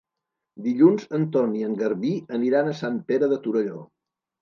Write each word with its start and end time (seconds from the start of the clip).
Dilluns 0.67 1.05
en 1.19 1.27
Ton 1.37 1.53
i 1.61 1.63
en 1.69 1.77
Garbí 1.83 2.17
aniran 2.41 2.73
a 2.73 2.77
Sant 2.83 3.01
Pere 3.13 3.33
de 3.37 3.43
Torelló. 3.49 3.83